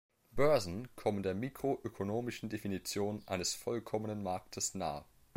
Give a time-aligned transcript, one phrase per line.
[0.31, 5.05] Börsen kommen der mikroökonomischen Definition eines vollkommenen Marktes nahe.